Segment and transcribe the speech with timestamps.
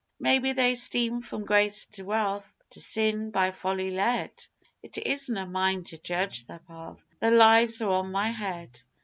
[0.19, 4.31] Maybe they steam from grace to wrath to sin by folly led,
[4.81, 8.81] It isna mine to judge their path their lives are on my head.